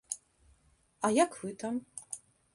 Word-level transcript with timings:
А 1.05 1.11
як 1.17 1.31
вы 1.43 1.53
там? 1.67 1.75